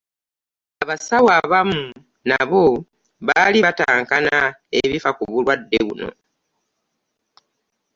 [0.83, 1.81] abasawo abamu
[2.29, 2.63] nabo
[3.27, 4.37] baali batankana
[4.81, 6.09] ebifa ku bulwadde buno